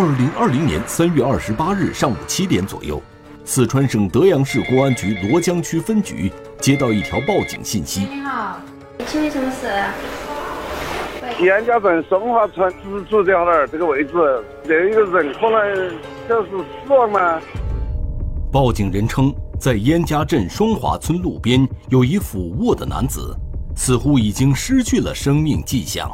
[0.00, 3.02] 二零二零年三月二十八日上午七点左右，
[3.44, 8.06] 四川省德阳市公安局罗江区分局接到一条报警信息。
[8.10, 8.58] 你好，
[9.06, 11.44] 请问什么事？
[11.44, 14.12] 燕家镇松华村直处这儿这个位置，
[14.66, 15.94] 这一个人可能
[16.26, 16.48] 就是
[16.86, 17.42] 死亡了。
[18.50, 23.36] 报警人称，在燕家镇双华村路边有一俯卧的男子，
[23.76, 26.10] 似乎已经失去了生命迹象。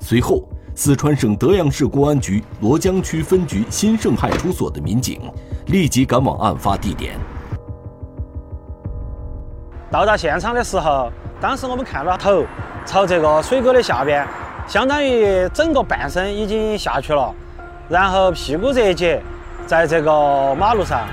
[0.00, 0.48] 随后。
[0.76, 5.20] 四川省德阳市公安局罗江区分局新盛派出所的民警
[5.66, 7.14] 立即赶往案发地点。
[9.88, 12.44] 到达现场的时候，当时我们看到头
[12.84, 14.26] 朝这个水沟的下边，
[14.66, 17.32] 相当于整个半身已经下去了，
[17.88, 19.22] 然后屁股这一节
[19.68, 21.06] 在这个马路上，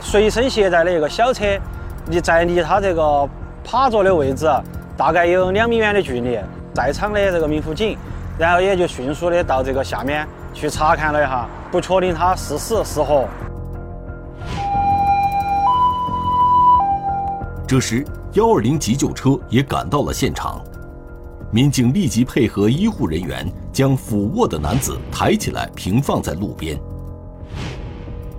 [0.00, 1.44] 随身携带的一个小车，
[2.08, 3.28] 离在离他这个
[3.62, 4.50] 趴着的位置
[4.96, 6.36] 大概有两米远的距离，
[6.74, 7.96] 在场的这个民辅警。
[8.40, 13.28] 然后也就迅速的到这个下面去查看了一下，不确定他是死是活。
[17.68, 18.02] 这时，
[18.32, 20.58] 幺二零急救车也赶到了现场，
[21.50, 26.80] 民警立即配合医护人员将俯卧的男子抬起来，平放在路边。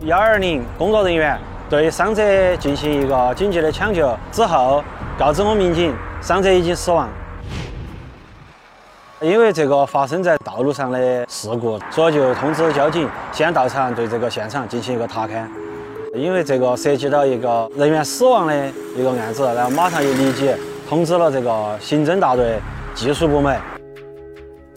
[0.06, 4.84] 幺二零工作人员对伤者进行一个紧急的抢救之后，
[5.16, 7.08] 告知我们民警，伤者已经死亡。
[9.22, 15.48] 因为这个发生在道路上的事故，所以就通知交警先到场对这个现场进行一个查看。
[16.16, 20.50] 因为这个涉及到一个人员死亡的一个案子，然后马上又立即
[20.90, 22.60] 通知了这个刑侦大队
[22.96, 23.56] 技术部门。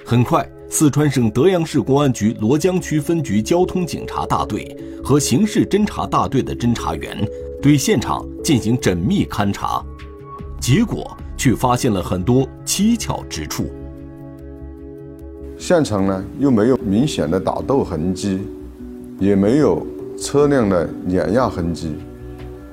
[0.05, 7.27] 很快，四川省德阳市公安局罗江区分局交通警察大队和刑事侦查大队的侦查员
[7.63, 9.83] 对现场进行缜密勘查，
[10.61, 13.73] 结果却发现了很多蹊跷之处。
[15.67, 18.39] 现场呢又没有明显的打斗痕迹，
[19.19, 21.95] 也没有车辆的碾压痕迹，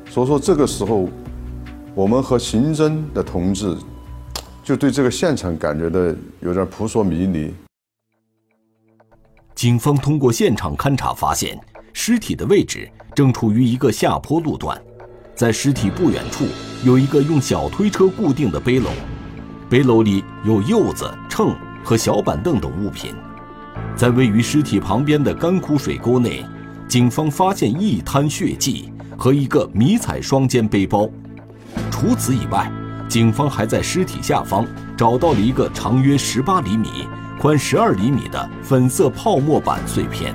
[0.09, 1.07] 所以说这个时候，
[1.95, 3.77] 我们和刑侦的同志
[4.61, 6.01] 就对这个现场感觉到
[6.41, 7.53] 有点扑朔迷离。
[9.55, 11.57] 警方通过现场勘查发现，
[11.93, 14.77] 尸体的位置正处于一个下坡路段，
[15.33, 16.43] 在尸体不远处
[16.83, 18.89] 有一个用小推车固定的背篓，
[19.69, 21.55] 背篓里有柚子、秤。
[21.83, 23.13] 和小板凳等物品，
[23.95, 26.45] 在位于尸体旁边的干枯水沟内，
[26.87, 31.09] 警方发现一滩血迹和一个迷彩双肩背包。
[31.89, 32.71] 除此以外，
[33.07, 34.65] 警方还在尸体下方
[34.97, 37.07] 找到了一个长约十八厘米、
[37.39, 40.33] 宽十二厘米的粉色泡沫板碎片。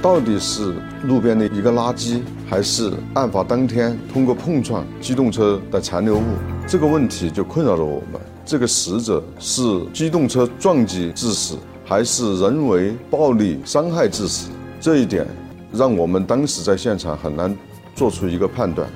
[0.00, 0.74] 到底是
[1.04, 6.22] 路边的一个垃圾，还是案发当天通过碰撞机动车的残留物？
[6.68, 8.20] 这个问题就困扰着我们。
[8.48, 9.60] 这个死者是
[9.92, 14.48] 机动车撞击致死，还是人为暴力伤害致死？
[14.80, 15.26] 这一点
[15.70, 17.54] 让我们当时在现场很难
[17.94, 18.88] 做出一个判断。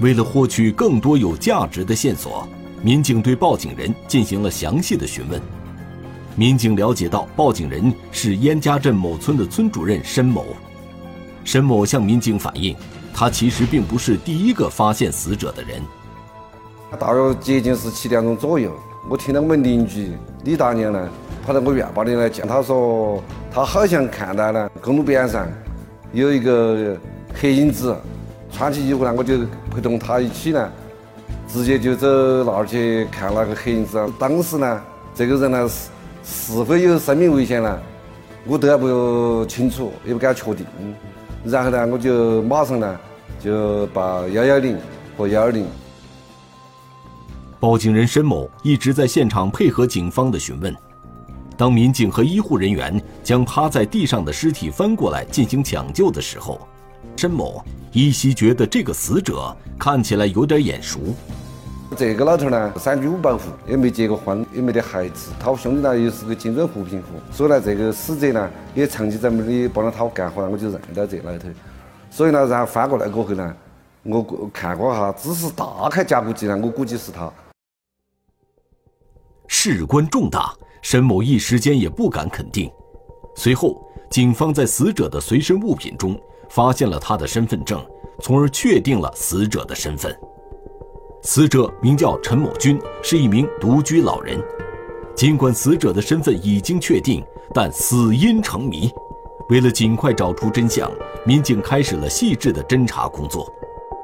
[0.00, 2.46] 为了获取更多有价值的线索，
[2.82, 5.40] 民警对报警人进行了详细的询问。
[6.36, 10.44] 民警了解到，报警人是燕家镇某村的村主任申某。
[11.46, 12.76] 申某向民警反映，
[13.14, 15.80] 他其实并不是第一个发现死者的人。
[16.98, 18.72] 大约接近是七点钟左右，
[19.08, 20.12] 我听到我们邻居
[20.44, 21.08] 李大娘呢
[21.46, 25.46] 跑到我院坝里来见，他说他好像看到了公路边上
[26.12, 26.96] 有一个
[27.32, 27.96] 黑影子，
[28.52, 29.38] 穿起衣服呢，我就
[29.72, 30.68] 陪同他一起呢，
[31.48, 33.98] 直接就走那儿去看那个黑影子。
[34.18, 34.82] 当时呢，
[35.14, 35.90] 这个人呢是
[36.24, 37.78] 是否有生命危险呢？
[38.46, 40.66] 我都还不清楚，也不敢确定。
[41.44, 42.98] 然后呢，我就马上呢
[43.38, 44.76] 就把幺幺零
[45.16, 45.64] 和幺二零。
[47.60, 50.74] 报警人申某一直在现场配合警方的询问。
[51.58, 56.58] 当民警和医护人员将趴在地上的尸体翻过来进行抢救的时候，
[57.18, 57.62] 申某
[57.92, 61.00] 依稀觉得这个死者看起来有点眼熟。
[61.98, 65.30] 这个老头呢，三居五保户，也没结过婚，也没得孩子。
[65.38, 71.46] 他兄弟呢，又是个精准扶贫户，所以呢，这个死者呢，也长期在我们里帮着他干活，我就认得这老头。
[72.10, 73.54] 所以呢，然后翻过来过后呢，
[74.04, 77.30] 我看过哈，只是大开甲骨肌呢，我估计是他。
[79.52, 82.70] 事关重大，申某一时间也不敢肯定。
[83.34, 86.18] 随后，警方在死者的随身物品中
[86.48, 87.84] 发现了他的身份证，
[88.20, 90.16] 从而确定了死者的身份。
[91.22, 94.40] 死者名叫陈某军，是一名独居老人。
[95.16, 97.22] 尽管死者的身份已经确定，
[97.52, 98.88] 但死因成谜。
[99.48, 100.88] 为了尽快找出真相，
[101.26, 103.52] 民警开始了细致的侦查工作。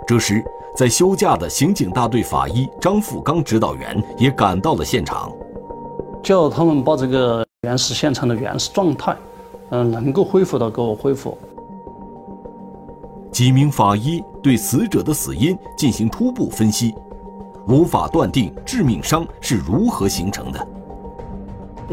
[0.06, 0.40] 这时，
[0.76, 5.32] 在休假的刑警大队法医张富刚指导员也赶到了现场。
[6.22, 9.16] 叫他们把这个原始现场的原始状态，
[9.70, 11.36] 嗯，能够恢复的给我恢复。
[13.32, 16.94] 几名法医对死者的死因进行初步分析，
[17.66, 20.68] 无法断定致命伤是如何形成的。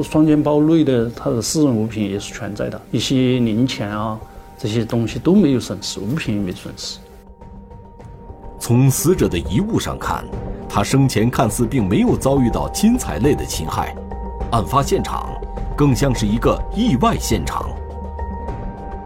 [0.04, 4.20] 双肩包内的他的私人物品也是全在的，一些零钱啊
[4.56, 7.00] 这些东西都没有损失，物品也没损失。
[8.66, 10.24] 从死者的遗物上看，
[10.70, 13.94] 他生前看似并没有遭遇到金财类的侵害，
[14.52, 15.30] 案发现场
[15.76, 17.70] 更像是一个意外现场。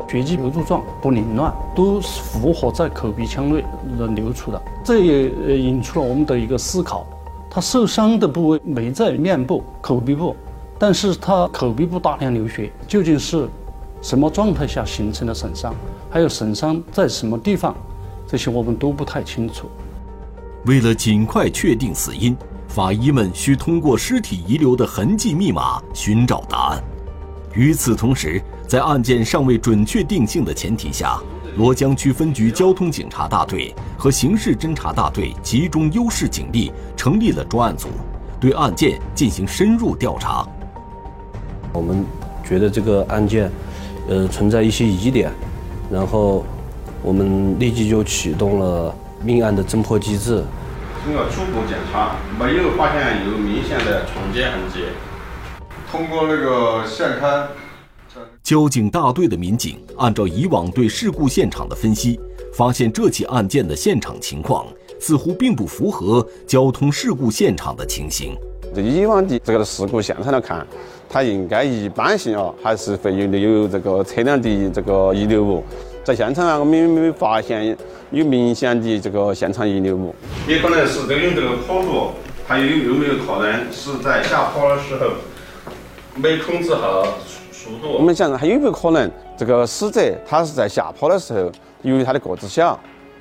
[0.08, 3.66] 血迹流状不凌乱，都是复合在口鼻腔内
[4.14, 7.04] 流出的，这也引出了我们的一个思考：
[7.50, 10.36] 他受伤的部位没在面部、口鼻部。
[10.78, 13.50] 但是他口鼻部大量流血，究竟是
[14.04, 15.74] 什么状态下形成的损伤？
[16.12, 17.76] 还有损伤在什么地方？
[18.28, 19.70] 这些我们都不太清楚。
[20.66, 22.36] 为了尽快确定死因，
[22.68, 26.84] 法医们需通过尸体遗留的痕迹密码寻找答案。
[27.54, 31.18] 与此同时，在案件尚未准确定性的前提下，
[31.56, 37.88] 罗江区分局交通警察大队和刑事侦查大队集中优势警力，成立了专案组，
[38.40, 40.46] 对案件进行深入调查。
[41.74, 42.06] 我们
[42.44, 43.50] 觉得这个案件，
[44.10, 45.32] 呃，存在一些疑点，
[45.90, 46.46] 然后
[47.08, 48.94] 我们立即就启动了
[49.24, 50.44] 命案的侦破机制。
[51.06, 54.82] 经过初步检查，没有发现有明显的闯劫痕迹。
[55.90, 57.46] 通过那个现勘，
[58.44, 62.20] 交警大队的民警按照以往对事故现场的分析，
[62.54, 64.66] 发现这起案件的现场情况
[65.00, 68.36] 似乎并不符合交通事故现场的情形。
[68.76, 70.68] 这以往的这个事故现场来看。
[71.10, 75.64] 它应该一般性啊，还是会有有这个车辆的这个遗留物，
[76.08, 77.78] 在现场啊，我们没有发现
[78.12, 80.16] 有明显的这个现场遗留物，
[80.48, 82.12] 也可能是这用这个坡度，
[82.48, 85.08] 它有有没有可能是在下坡的时候
[86.16, 87.04] 没控制好
[87.52, 87.92] 速度？
[87.92, 91.52] 我们想还有没有可能这个死者他是在下坡的时候，
[91.82, 92.80] 由于他的个子小，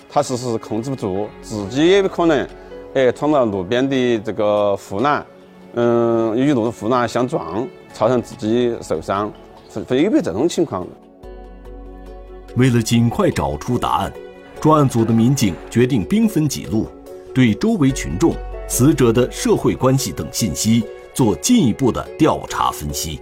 [0.09, 2.49] 他是是控制不住，自己也有可能
[2.95, 5.27] 哎闯到路边的这个护栏。
[5.75, 9.33] 嗯，与路护栏相撞，造成自己受伤，
[9.75, 10.87] 会会有没有这种情况？
[12.57, 14.13] 为了尽快找出答案，
[14.61, 16.87] 专案组的民警决定兵分几路，
[17.35, 18.35] 对周围群众、
[18.69, 20.83] 死者的社会关系等信息
[21.15, 23.21] 做进一步的调查分析。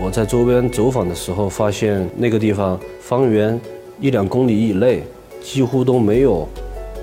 [0.00, 3.60] 我在周边走访的时候，发现那个地方方圆
[4.00, 5.02] 一两公里以内
[5.42, 6.46] 几乎都没有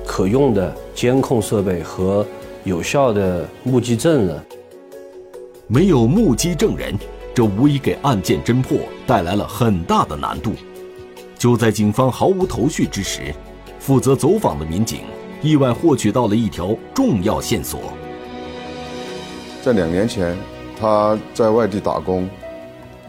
[0.06, 2.26] 可用的监控设备和。
[2.64, 4.44] 有效的目击证人，
[5.68, 6.96] 没有目击证人，
[7.36, 10.54] 这无疑给案件侦破带来了很大的难度。
[11.38, 13.36] 就在警方毫无头绪之时，
[13.78, 15.02] 负责走访的民警
[15.42, 17.82] 意外获取到了一条重要线索。
[19.62, 20.34] 在两年前，
[20.80, 22.26] 他在外地打工，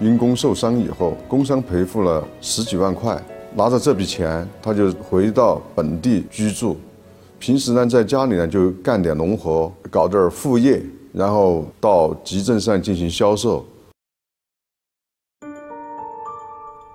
[0.01, 3.17] 因公受伤以后，工伤赔付了十几万块，
[3.55, 6.77] 拿着这笔钱，他就回到本地居住。
[7.39, 13.65] 平时呢，在家里呢就干点农活，搞点副业，然后到集镇上进行销售。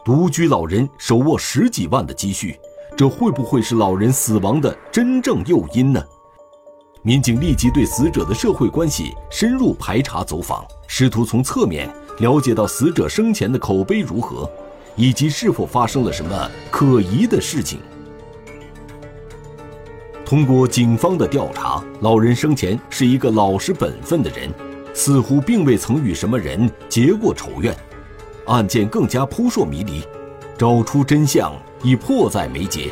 [0.03, 2.59] 独居老人手握十几万的积蓄，
[2.97, 6.03] 这会不会是老人死亡的真正诱因呢？
[7.03, 14.49] 民警立即对死者的社会关系深入排查走访，试图从侧面了解到死者生前的口碑如何，
[14.95, 17.79] 以及是否发生了什么可疑的事情。
[20.25, 24.51] 通过警方的调查，老人生前是一个老实本分的人，
[24.95, 27.75] 似乎并未曾与什么人结过仇怨，
[28.47, 30.03] 案件更加扑朔迷离，
[30.57, 32.89] 找出真相已迫在眉睫。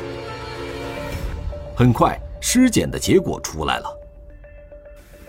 [1.75, 3.85] 很快，尸检的结果出来了。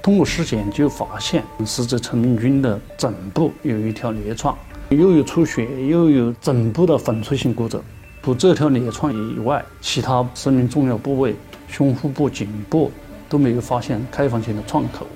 [0.02, 4.56] 通过尸检就发现，死者陈明军的枕部有一条裂创，
[4.88, 7.82] 又有出血，又有枕部的粉碎性骨折。
[8.22, 11.34] 除这条裂创以外，其他生命重要部位。
[11.68, 12.90] 胸腹部、颈部
[13.28, 15.06] 都没有发现开放性的创口，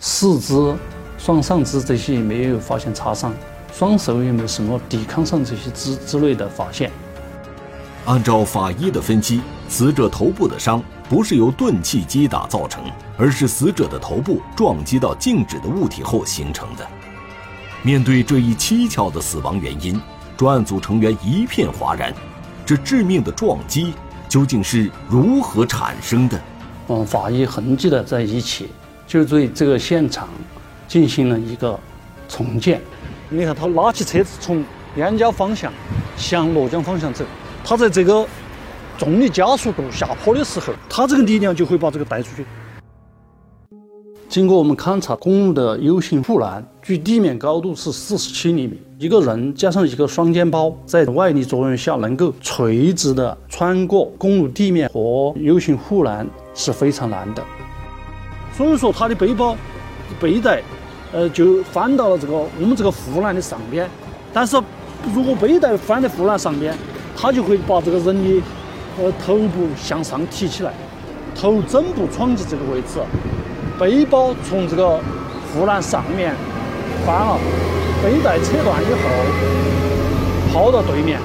[0.00, 0.74] 四肢、
[1.16, 3.32] 双上肢这些也没有发现擦伤，
[3.72, 6.90] 双手有没有什么抵抗上这些之之类的发现。
[8.06, 12.84] 按照法医的分析，死者头部的伤不是由钝器击打造成，
[13.16, 16.86] 而是死者的头部撞击到静止的物体后形成的。
[17.82, 20.00] 面对这一蹊跷的死亡原因，
[20.36, 22.12] 专案组成员一片哗然：
[22.64, 23.94] 这致命的撞击。
[24.28, 26.40] 究竟是如何产生的？
[26.86, 28.68] 嗯，法医痕迹的在一起，
[29.04, 30.28] 就对这个现场
[30.86, 31.76] 进行了一个
[32.28, 32.80] 重建。
[33.32, 34.64] 你看，他拉起车子从
[34.96, 35.72] 燕郊方向
[36.16, 37.24] 向罗江方向走，
[37.64, 38.26] 他在这个
[38.98, 42.44] 重力加速度下坡的时候，他这个力量就会把这个带出去。
[44.28, 57.44] 经过我们勘察，公路的 U 型护栏距地面高度是四十七厘米，一个人加上一个双肩包，在外力作用下能够垂直的穿过公路地面和 U 型护栏是非常难的。
[58.56, 59.56] 所以说，他的背包
[60.20, 60.62] 背带，
[61.12, 63.88] 呃，就翻到了这个我们这个护栏的上边。
[64.32, 64.56] 但是
[65.14, 66.74] 如果背带翻在护栏上边，
[67.16, 68.42] 他就会把这个人的
[68.98, 70.72] 呃头部向上提起来，
[71.34, 73.00] 头枕部闯进这个位置。
[73.78, 75.00] 背包从这个
[75.52, 76.34] 护栏上面
[77.06, 77.38] 翻了，
[78.02, 81.18] 背带扯断以后抛到对面，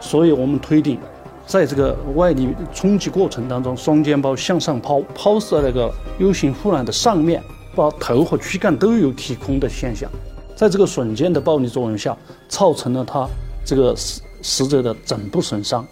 [0.00, 0.98] 所以我们推定，
[1.46, 5.88] 在这个外力冲击过程当中，双肩包向上抛，抛射那个
[6.18, 7.40] U 型护栏的上面，
[7.78, 10.10] 把头和躯干都有体空的现象，
[10.56, 12.16] 在这个瞬间的暴力作用下，
[12.48, 13.24] 造成了他
[13.64, 15.86] 这个死死者的枕部损伤，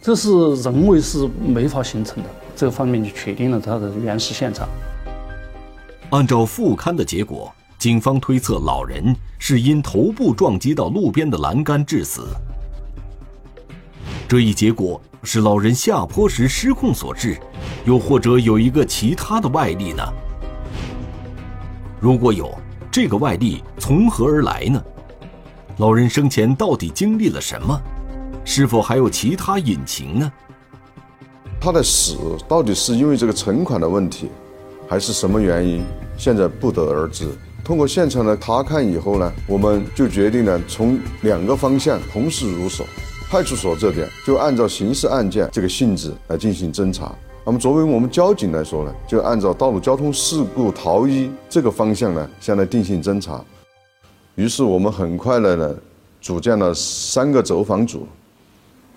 [0.00, 4.68] 这是人为是没法形成的，这个方面就确定了他的原始现场。
[6.10, 12.24] 按照复勘的结果，警方推测老人是因头部撞击到路边的栏杆致死。
[14.28, 17.36] 这一结果是老人下坡时失控所致，
[17.84, 20.04] 又或者有一个其他的外力呢？
[22.02, 22.52] 如果有，
[22.90, 24.82] 这个外力从何而来呢？
[25.76, 27.80] 老人生前到底经历了什么？
[28.44, 30.32] 是否还有其他隐情呢？
[31.60, 32.16] 他的死
[32.48, 34.28] 到底是因为这个存款的问题？
[34.88, 35.84] 还是什么原因？
[36.18, 37.28] 现在不得而知。
[37.62, 42.84] 通过现场的查看以后呢，我们就决定呢从两个方向同时入手。
[43.30, 47.14] 派出所这边就按照刑事案件这个性质来进行侦查。
[47.44, 53.44] 那么作为我们交警来说呢，就按照道路交通事故逃逸这个方向呢，向来定性侦查。
[54.36, 55.76] 于是我们很快的呢，
[56.20, 58.06] 组建了三个走访组。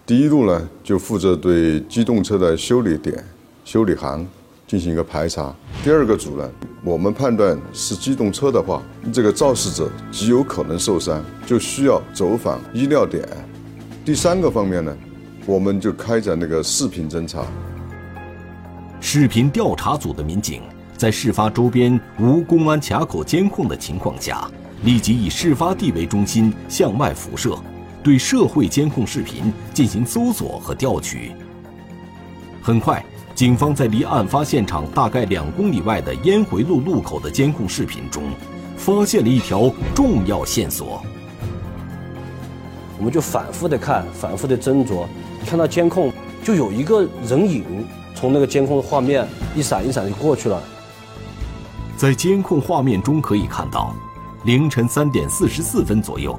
[0.05, 3.23] 第一路呢，就负责对机动车的修理点、
[3.63, 4.27] 修理行。
[4.67, 5.55] 进行一个排查。
[5.83, 6.51] 第二个组呢，
[6.83, 8.81] 我们判断是机动车的话，
[9.13, 13.23] 这个肇事者极有可能受伤，就需要走访医疗点。
[14.03, 14.97] 第三个方面呢，
[15.45, 17.45] 我们就开展那个视频侦查。
[19.07, 20.63] 视频调查组的民警
[20.97, 24.49] 在事发周边无公安卡口监控的情况下，
[24.81, 27.55] 立即以事发地为中心向外辐射，
[28.01, 31.33] 对社会监控视频进行搜索和调取。
[32.63, 33.05] 很快。
[33.35, 38.23] 警方在离案发现场大概两公里外的烟回路路口的监控视频中，
[38.75, 41.03] 发现了一条重要线索。
[42.97, 45.05] 我们就反复的看，反复的斟酌，
[45.45, 46.11] 看到监控
[46.43, 47.85] 就有一个人影
[48.15, 50.59] 从那个监控画面一闪一闪就过去了。
[51.97, 53.93] 在监控画面中可以看到，
[54.45, 56.37] 凌晨三点四十四分左右，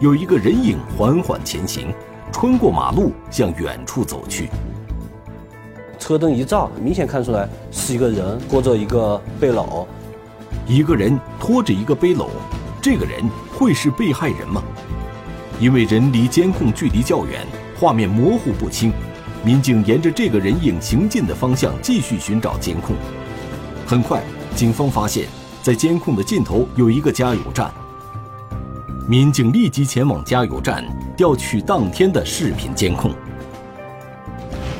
[0.00, 1.92] 有一个人影缓缓前行，
[2.32, 4.48] 穿过马路向远处走去。
[5.98, 9.86] 车灯一照，明显看出来是一个人拖着一个背篓，
[10.66, 12.28] 一个人拖着一个背篓，
[12.80, 14.62] 这个人会是被害人吗？
[15.58, 17.46] 因为人离监控距离较远，
[17.80, 18.92] 画面模糊不清，
[19.44, 22.96] 民警沿着这个人影行进的方向继续寻找监控。
[23.86, 24.22] 很快，
[24.56, 25.26] 警方发现，
[25.62, 27.72] 在监控的尽头有一个加油站，
[29.08, 30.84] 民警立即前往加油站
[31.16, 33.12] 调取当天的视频监控。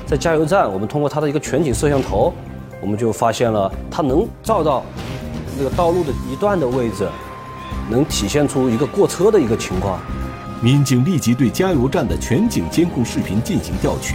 [0.05, 2.33] 在加油站，我们通过它的一个全景摄像头，
[2.81, 4.85] 我们就发现了它能照到
[5.57, 7.09] 那个道路的一段的位置，
[7.89, 10.01] 能体现出一个过车的一个情况。
[10.63, 14.15] 民警立即对加油站的全景监控视频进行调取，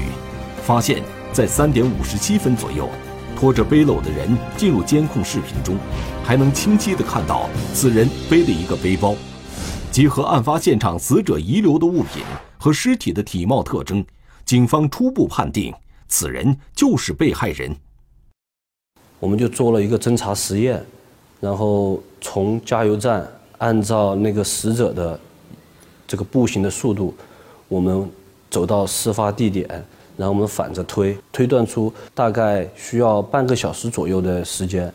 [0.63, 1.01] 发现，
[1.33, 2.87] 在三点五十七分左右，
[3.35, 5.75] 拖着背篓的人进入监控视频中，
[6.23, 9.15] 还能清晰的看到此人背了一个背包。
[9.91, 12.23] 结合案发现场死者遗留的物品
[12.57, 14.05] 和尸体的体貌特征。
[14.45, 15.73] 警方初步判定，
[16.07, 17.75] 此人就是被害人。
[19.19, 20.83] 我们就做了一个侦查实验，
[21.39, 23.27] 然后从加油站
[23.57, 25.19] 按照那个死者的
[26.07, 27.15] 这个步行的速度，
[27.67, 28.09] 我们
[28.49, 29.85] 走到事发地点，
[30.21, 34.93] 然后我们反着推，推断出大概需要半个小时左右的时间。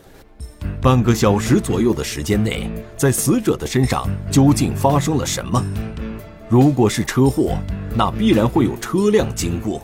[0.81, 5.61] 半个小时左右的时间内，在死者的身上究竟发生了什么？
[6.47, 7.57] 如果是车祸，
[7.93, 9.81] 那必然会有车辆经过。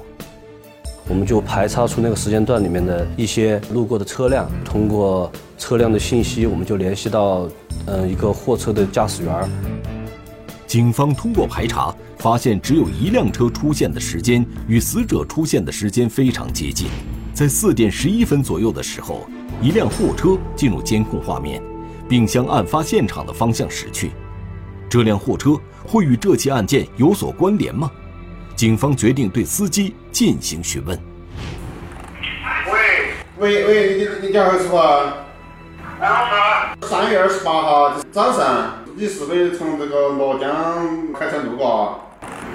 [1.10, 7.50] 我们就排查出那个时间段里面的一些路过的车辆，通过车辆的信息，我们就联系到，
[7.88, 9.50] 嗯，一个货车的驾驶员。
[10.74, 16.88] 警方通过排查，发现只有一辆车出现的时间与死者出现的时间非常接近，
[17.32, 19.28] 在四点十一分左右的时候，
[19.62, 21.62] 一辆货车进入监控画面，
[22.10, 24.14] 并向案发现场的方向驶去。
[24.90, 25.56] 这辆货车。
[25.86, 27.92] 会与这起案件有所关联吗？
[28.56, 30.98] 警方决定对司机进行询问。
[32.72, 32.80] 喂
[33.38, 36.74] 喂喂，你你叫何师傅啊？
[36.82, 42.00] 三月二十八号早上，你是不是从这个罗江开车路过？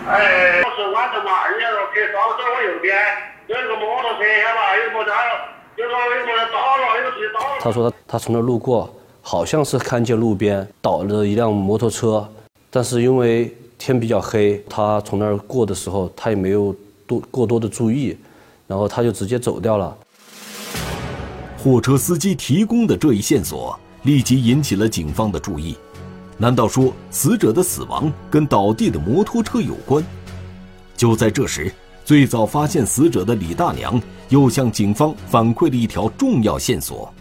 [0.07, 2.97] 哎，我是晚上嘛，二点多去，刚走我右边
[3.49, 4.77] 有一个摩托车，晓得吧？
[4.77, 5.13] 有摩托，
[5.77, 7.61] 有个有个倒了，有个车倒了。
[7.61, 8.89] 他说他他从那儿路过，
[9.21, 12.29] 好像是看见路边倒了一辆摩托车，
[12.71, 16.73] 但是因为天比较黑，他从那儿过的时候，他也没有
[17.05, 18.17] 多过多的注意，
[18.69, 19.97] 然后他就直接走掉了。
[21.59, 25.77] 货车司机提供的这一线索立即引起了警方的注意。
[26.41, 30.05] 难道说死者的死亡跟倒地的摩托车有关？
[30.97, 31.73] 就在这时，
[32.05, 37.13] 最早发现死者的李大娘又向警方反馈了一条重要线索。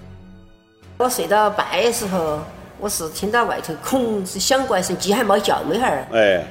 [0.97, 2.39] 我睡到半夜时候，
[2.79, 6.47] 我是听到外头空是响过一声，鸡还没叫那会儿，哎，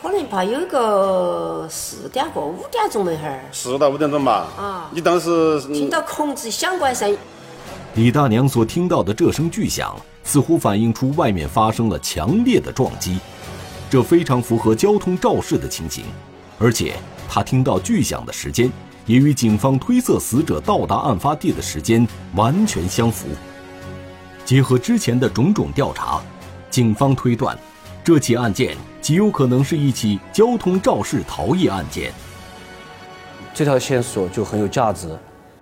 [0.00, 4.46] 可能怕有个四点过五点钟那会儿，四到五点钟吧。
[4.56, 7.14] 啊你当时听到空子响过一声，
[7.96, 13.18] 李大娘所听到的这声巨响，似乎反映出外面发生了强烈的撞击，
[13.88, 16.04] 这非常符合交通肇事的情形，
[16.58, 16.94] 而且
[17.26, 18.70] 她听到巨响的时间
[19.06, 23.28] 也与警方推测死者到达案发地的时间完全相符。
[24.44, 26.20] 结合之前的种种调查，
[26.68, 27.58] 警方推断，
[28.04, 32.12] 这起案件极有可能是一起交通肇事逃逸案件。
[33.54, 35.18] 这条线索就很有价值，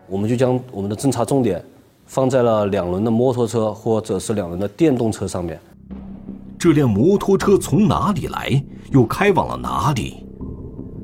[0.08, 1.64] 我们就将我们的侦查重点
[2.06, 5.58] 放在了两轮的摩托车或者是两轮的电动车上面。
[6.58, 10.24] 这辆摩托车从哪里来，又开往了哪里？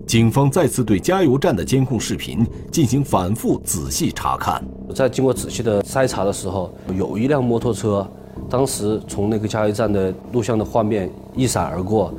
[0.07, 4.61] 警方再次对加油站的监控视频进行反复仔细查看。
[4.95, 8.05] 在经过仔细的筛查的时候，有一辆摩托车，
[8.49, 12.13] 当时从那个加油站的录像的画面一闪而过。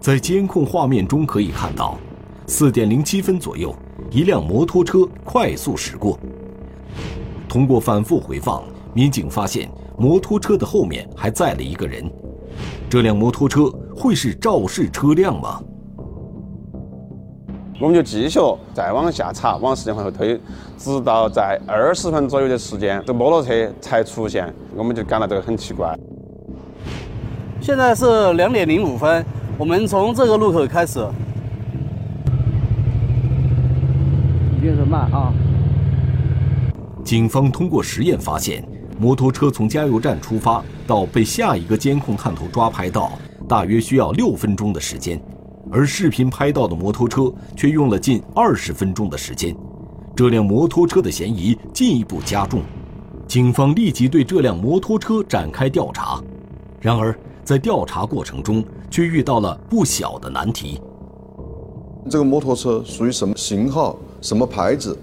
[0.00, 1.98] 在监控画面中可以看到，
[2.46, 3.74] 四点零七分左右，
[4.10, 6.18] 一辆摩托车快速驶过。
[7.52, 8.62] 通过反复回放，
[8.94, 12.10] 民警发现摩托车的后面还载了一个人。
[12.88, 15.60] 这辆摩托车会是肇事车辆吗？
[17.78, 18.40] 我们就继续
[18.72, 20.40] 再往下查，往时间往后推，
[20.78, 25.94] 直到在二十分左右的时间，这摩托车才出现，我们就感到这个很奇怪。
[27.60, 29.22] 现在是两点零五分，
[29.58, 31.06] 我们从这个路口开始。
[34.56, 35.30] 一定是慢啊！
[37.04, 38.66] 警方通过实验发现，
[38.98, 43.12] 摩托车从加油站出发到被下一个监控探头抓拍到，
[43.48, 45.20] 大约需要六分钟的时间，
[45.70, 49.54] 而视频拍到的摩托车却用了近二十分钟的时间。
[50.14, 52.60] 这辆摩托车的嫌疑进一步加重，
[53.26, 56.22] 警方立即对这辆摩托车展开调查。
[56.80, 60.80] 然而，在调查过程中却遇到了不小的难题。
[62.08, 64.96] 这个摩托车属于什么型号、什么牌子？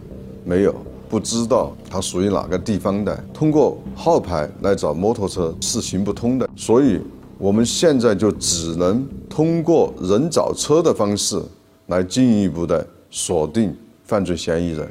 [0.45, 0.73] 没有，
[1.09, 3.15] 不知道它属于哪个地方的。
[3.33, 7.01] 通过号牌来找摩托车是行不通的，所以
[7.37, 11.41] 我们现在就只能通过人找车的方式
[11.87, 14.87] 来进一步的锁定犯罪嫌疑人。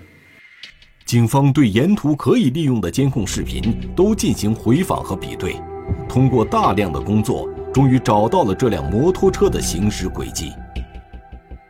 [1.06, 5.56] 警方对沿途可以利用的监控视频都进行回访和比对，
[6.08, 10.52] 通过大量的工作，终于找到了这辆摩托车的行驶轨迹。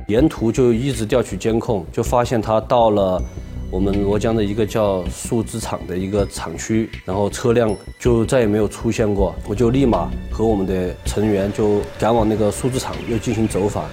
[0.08, 3.22] 沿途就一直调取监控，就发现他到了
[3.70, 9.34] 我们罗江的一个叫树脂厂的一个厂区，然后车辆就再也没有出现过。
[9.46, 13.84] 我就立马和我们的成员就赶往那个树脂厂又进行走访。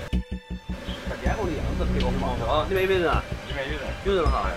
[1.21, 2.65] 监控的样子配合很好啊！
[2.69, 3.23] 里面有没有人啊？
[3.47, 4.49] 里面有人，有人哈。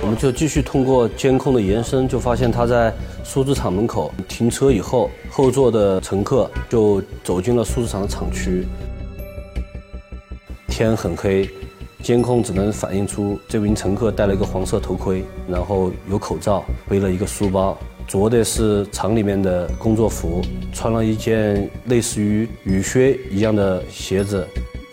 [0.00, 2.92] 我们就继续通过监控的延伸，就发现他在
[3.24, 8.64] 树脂厂门口停车以后，后座的乘客就走进了树脂厂的厂区。
[10.68, 11.50] 天很黑，
[12.02, 20.40] 监控只能反映出这名乘客戴了一个黄色头盔，然后有口罩，背了一个书包，着的是厂里面的工作服，
[20.72, 24.46] 穿了一件类似于雨靴一样的鞋子，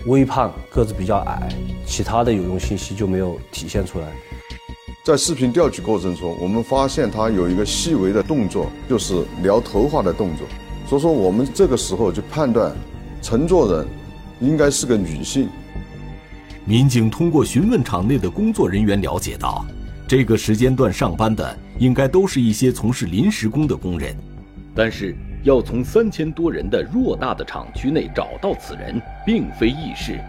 [0.07, 1.47] 微胖，个子比较矮，
[1.85, 4.07] 其他的有用信息就没有体现出来。
[5.05, 10.47] 在视频调取过程中，我们发现他有一个细微的动作，就是撩头发的动作。
[10.87, 12.75] 所以说，我们这个时候就判断，
[13.21, 13.87] 乘坐人
[14.39, 15.47] 应该是个女性。
[16.67, 19.63] 民警通过询问场内的工作人员了解到，
[20.07, 24.15] 这个时间段上班的应该都是一些从事临时工的工人，
[24.73, 30.19] 但是要从三千多人的偌大的厂区内找到此人，并非易事。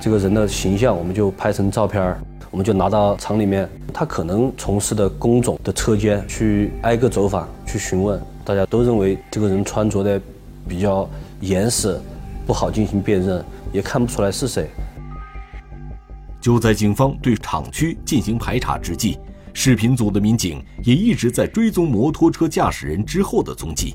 [0.00, 2.16] 这个人的形象，我们就拍成照片，
[2.50, 8.18] 我们就拿到厂里面，他可能从事的工种的车间去挨个走访，去询问。
[8.42, 10.18] 大家都认为这个人穿着的
[10.66, 11.06] 比较
[11.42, 12.00] 严实，
[12.46, 14.66] 不好进行辨认，也看不出来是谁。
[16.48, 19.18] 就在警方对厂区进行排查之际，
[19.52, 23.94] 视频组的民警也一直在追踪摩托车驾驶人之后的踪迹。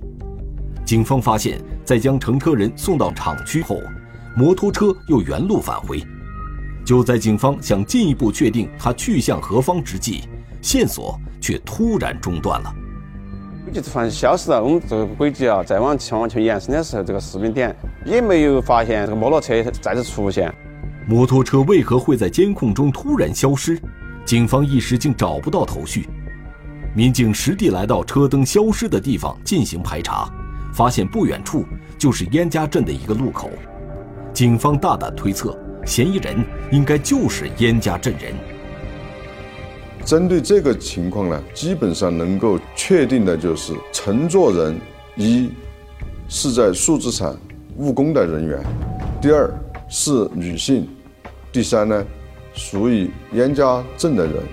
[0.85, 3.79] 警方发现，在将乘车人送到厂区后，
[4.37, 5.99] 摩托车又原路返回。
[6.85, 10.21] 就在警方想进一步确定他去向何方之际，
[10.61, 12.71] 线索却突然中断了。
[13.65, 20.53] 轨迹突然消失了，我们这个轨迹啊，再往前往前延伸的时候，这个视频点也没有发现这个摩托车再次出现。
[21.05, 23.79] 摩托车为何会在监控中突然消失？
[24.25, 26.07] 警方一时竟找不到头绪。
[26.95, 30.31] 民警实地来到车灯消失的地方进行排查，
[30.73, 31.65] 发现不远处
[31.97, 33.49] 就是燕家镇的一个路口。
[34.31, 36.37] 警方大胆推测，嫌疑人
[36.71, 38.33] 应该就是燕家镇人。
[40.05, 44.79] 针对这个情况呢，基本上能够确定的就是乘坐人
[45.15, 45.49] 一
[46.29, 47.35] 是在树脂厂
[47.77, 48.63] 务工的人员，
[49.21, 49.51] 第二
[49.95, 50.89] 是女性，
[51.51, 52.03] 第三呢
[52.55, 54.43] 属于燕家镇的人。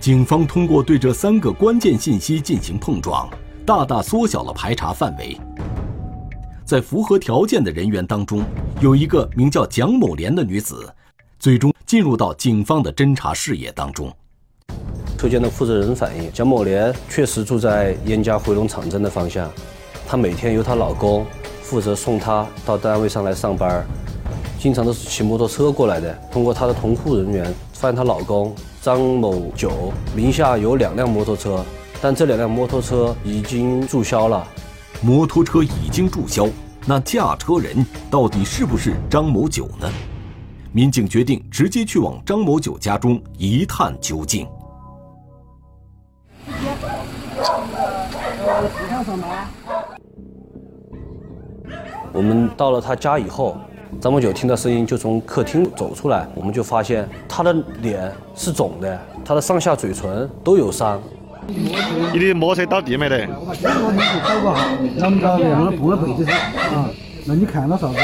[0.00, 3.30] 警方通过对这三个关键信息进行碰撞，
[3.64, 5.38] 大大缩小了排查范围。
[6.64, 8.42] 在符合条件的人员当中，
[8.80, 10.92] 有一个名叫蒋某莲的女子，
[11.38, 14.12] 最终进入到警方的侦查视野当中。
[15.16, 19.48] 车间的负责人反映，蒋某莲确实住在燕家回龙场镇的方向，
[20.08, 21.24] 她每天由她老公
[21.62, 23.86] 负责送她到单位上来上班，
[24.60, 26.12] 经常都是骑摩托车过来的。
[26.30, 31.64] 通过她的同户人员发现，她老公张某九名下有两辆摩托车，
[32.02, 34.46] 但这两辆摩托车已经注销了。
[35.00, 36.46] 摩托车已经注销，
[36.86, 37.74] 那驾车人
[38.10, 39.90] 到底是不是张某九呢？
[40.72, 44.46] 民警决定直接去往张某九家中一探究竟。
[52.12, 53.56] 我们到了他家以后，
[53.98, 61.00] 张某九听到声音就从客厅走出来，我们就发现他的脸是肿的，他的上下嘴唇都有伤。
[62.12, 63.24] 你的摩托车倒地没得？
[63.24, 63.28] 啊，
[67.24, 67.94] 那你看到啥子？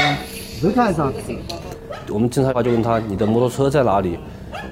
[0.61, 1.11] 没看啥？
[2.09, 4.17] 我们侦查就问他：“你的摩托车在哪里？”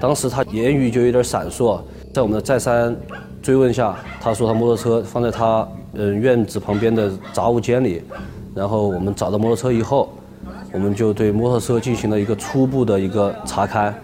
[0.00, 1.80] 当时他言语就有点闪烁，
[2.12, 2.94] 在我们的再三
[3.42, 8.02] 追问下，他说他摩托车放在他嗯院子旁边的杂物间里。
[8.54, 10.12] 然后我们找到摩托车以后，
[10.76, 13.94] 我们就对摩托车进行了一个初步的一个查勘。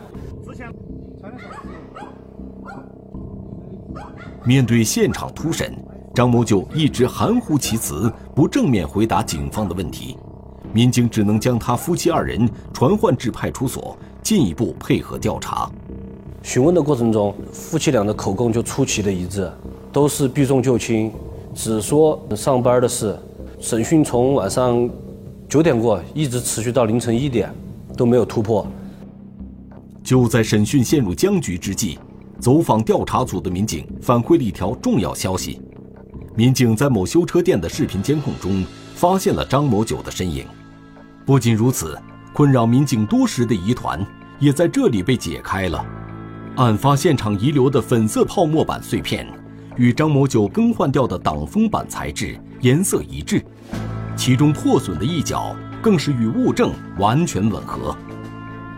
[4.42, 5.70] 面对现场突审，
[6.14, 10.16] 张某就一直含糊其辞，不正面回答警方的问题。
[10.72, 15.70] 民警只能将他夫妻二人传唤至派出所，进一步配合调查。
[16.42, 19.52] 询问的过程中，夫妻俩的口供就出奇的一致，
[19.92, 21.12] 都是避重就轻，
[21.54, 23.14] 只说上班的事。
[23.60, 24.90] 审讯从晚上
[25.52, 27.54] 九点过一直持续到凌晨一点，
[27.94, 28.66] 都没有突破。
[30.02, 31.98] 就在审讯陷入僵局之际，
[32.40, 35.60] 走访调查组的民警反馈了一条重要消息：
[36.34, 40.46] 民警在某修车店的视频监控中发现了张某九的身影。
[41.26, 42.00] 不仅如此，
[42.32, 44.02] 困扰民警多时的疑团
[44.38, 45.84] 也在这里被解开了。
[46.56, 49.26] 案发现场遗留的粉色泡沫板碎片，
[49.76, 53.44] 与张某九更换掉的挡风板材质颜色一致。
[54.24, 57.92] 其中破损的一角更是与物证完全吻合。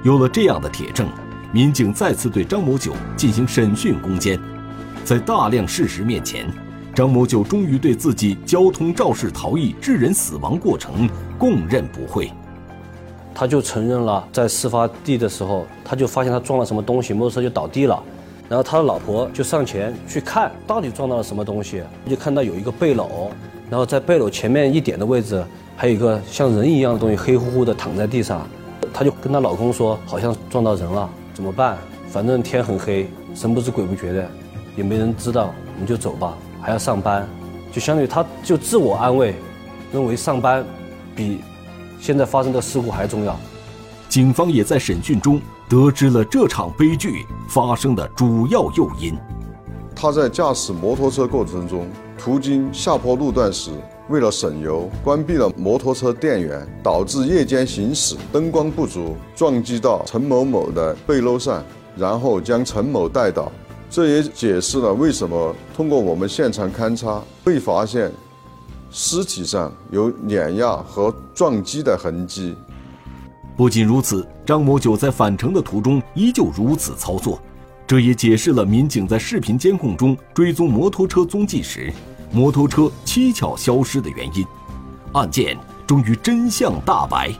[0.02, 1.06] 有了这样的铁证，
[1.52, 4.40] 民警再次对张某九进行审讯攻坚。
[5.04, 6.50] 在大量事实面前，
[6.94, 12.32] 张某九终于对自己交通肇事逃逸致人死亡过程供认不讳。
[13.34, 18.02] 他就承认了，在事发地的时候，他就发现他撞了什么东西，摩托车就倒地了。
[18.48, 23.28] 然后他的老婆就上前去看到底撞到了什么东西，就看到有一个背篓。
[23.74, 28.46] 然后在背篓前面一点的位置，还有一个像人一样的东西，黑乎乎的躺在地上。
[28.92, 31.76] 她就跟她老公说：“好像撞到人了，怎么办？
[32.08, 34.30] 反正天很黑，神不知鬼不觉的，
[34.76, 37.28] 也没人知道，我们就走吧，还要上班。”
[37.72, 39.34] 就相当于她就自我安慰，
[39.92, 40.64] 认为上班
[41.16, 41.40] 比
[41.98, 43.36] 现在发生的事故还重要。
[44.08, 49.18] 警方也在审讯中得知了这场悲剧发生的主要诱因。
[49.96, 51.88] 他在驾驶摩托车过程中。
[52.24, 53.70] 途经下坡路段时，
[54.08, 61.62] 为了省油，关闭了摩托车电源，导致夜间行驶灯光不足，撞击到陈某某的背篓上，
[61.94, 63.52] 然后将陈某带倒。
[63.90, 68.10] 这也解释了为什么通过我们现场勘查会发现
[68.90, 72.56] 尸体上有碾压和撞击的痕迹。
[73.54, 77.38] 不仅如此，张某九在返程的途中依旧如此操作，
[77.86, 81.92] 这也解释了民警在视频监控中追踪摩托车踪迹时。
[82.34, 84.44] 摩托车蹊跷消失的原因，
[85.12, 87.32] 案件终于真相大白。